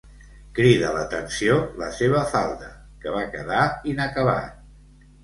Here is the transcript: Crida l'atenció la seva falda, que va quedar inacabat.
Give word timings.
Crida 0.59 0.93
l'atenció 0.93 1.57
la 1.81 1.89
seva 1.97 2.21
falda, 2.31 2.71
que 3.05 3.13
va 3.17 3.21
quedar 3.37 3.61
inacabat. 3.93 4.57